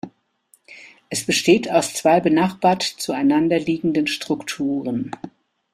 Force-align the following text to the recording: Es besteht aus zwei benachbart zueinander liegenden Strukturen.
Es 1.11 1.27
besteht 1.27 1.69
aus 1.69 1.93
zwei 1.93 2.21
benachbart 2.21 2.81
zueinander 2.81 3.59
liegenden 3.59 4.07
Strukturen. 4.07 5.11